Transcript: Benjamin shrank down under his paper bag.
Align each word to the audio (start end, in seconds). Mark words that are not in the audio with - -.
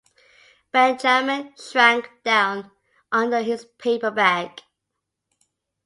Benjamin 0.71 1.53
shrank 1.57 2.09
down 2.25 2.71
under 3.11 3.43
his 3.43 3.65
paper 3.77 4.09
bag. 4.09 4.61